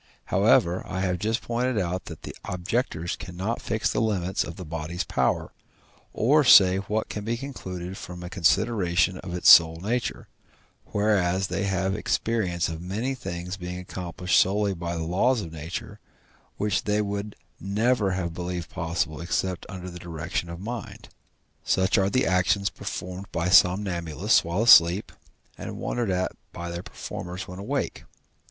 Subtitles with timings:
[0.33, 4.65] However, I have just pointed out that the objectors cannot fix the limits of the
[4.65, 5.51] body's power,
[6.11, 10.27] or say what can be concluded from a consideration of its sole nature,
[10.87, 15.99] whereas they have experience of many things being accomplished solely by the laws of nature,
[16.57, 21.09] which they would never have believed possible except under the direction of mind:
[21.63, 25.11] such are the actions performed by somnambulists while asleep,
[25.59, 28.05] and wondered at by their performers when awake.